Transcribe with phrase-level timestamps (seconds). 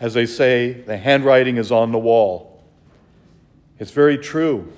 [0.00, 2.64] as they say, the handwriting is on the wall.
[3.78, 4.72] It's very true.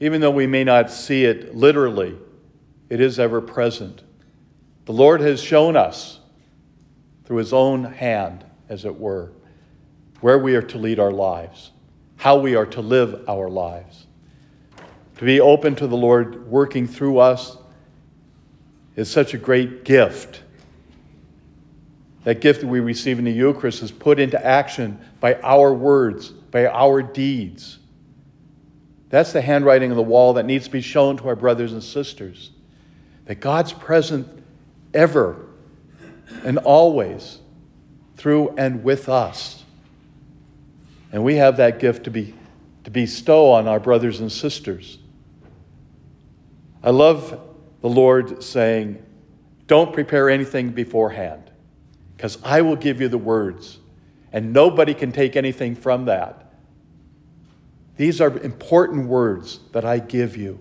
[0.00, 2.16] Even though we may not see it literally,
[2.88, 4.02] it is ever present.
[4.86, 6.18] The Lord has shown us
[7.24, 9.32] through His own hand, as it were,
[10.20, 11.70] where we are to lead our lives,
[12.16, 14.06] how we are to live our lives.
[15.18, 17.58] To be open to the Lord working through us
[18.96, 20.42] is such a great gift.
[22.24, 26.28] That gift that we receive in the Eucharist is put into action by our words,
[26.28, 27.78] by our deeds.
[29.08, 31.82] That's the handwriting on the wall that needs to be shown to our brothers and
[31.82, 32.50] sisters.
[33.24, 34.28] That God's present
[34.94, 35.46] ever
[36.44, 37.38] and always
[38.16, 39.64] through and with us.
[41.12, 42.34] And we have that gift to, be,
[42.84, 44.98] to bestow on our brothers and sisters.
[46.82, 47.40] I love
[47.80, 49.04] the Lord saying,
[49.66, 51.50] Don't prepare anything beforehand,
[52.20, 53.78] because I will give you the words,
[54.30, 56.52] and nobody can take anything from that.
[57.96, 60.60] These are important words that I give you.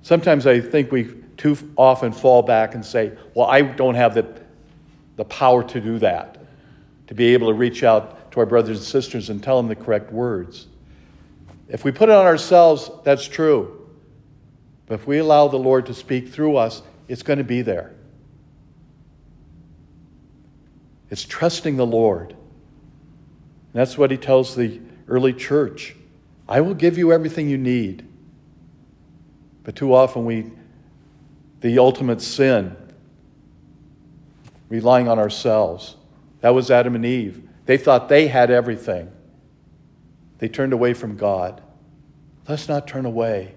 [0.00, 4.26] Sometimes I think we too often fall back and say, Well, I don't have the,
[5.16, 6.38] the power to do that,
[7.08, 9.76] to be able to reach out to our brothers and sisters and tell them the
[9.76, 10.68] correct words.
[11.68, 13.90] If we put it on ourselves, that's true.
[14.86, 17.92] But if we allow the Lord to speak through us, it's going to be there.
[21.10, 22.30] It's trusting the Lord.
[22.30, 22.38] And
[23.74, 25.96] that's what he tells the early church
[26.48, 28.04] I will give you everything you need.
[29.62, 30.50] But too often we,
[31.60, 32.76] the ultimate sin,
[34.68, 35.94] relying on ourselves.
[36.40, 37.48] That was Adam and Eve.
[37.66, 39.12] They thought they had everything.
[40.38, 41.62] They turned away from God.
[42.48, 43.54] Let's not turn away,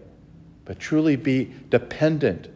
[0.65, 2.49] but truly be dependent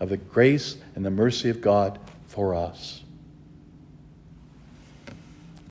[0.00, 3.04] of the grace and the mercy of God for us.